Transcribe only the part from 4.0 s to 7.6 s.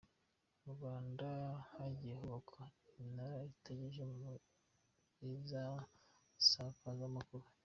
mu isakazamakuru